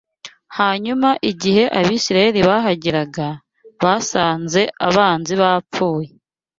[0.57, 3.27] Hanyuma igihe Abisirayeli bahageraga,
[3.83, 6.07] basanze abanzi bapfuye